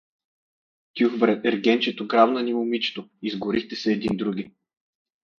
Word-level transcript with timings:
—Тюх 0.95 1.17
бре, 1.23 1.35
ергенчето 1.49 2.07
грабна 2.13 2.43
ни 2.47 2.53
момичето, 2.53 3.09
изгорихте 3.21 3.75
се 3.75 3.91
един 3.93 4.17
други. 4.17 4.51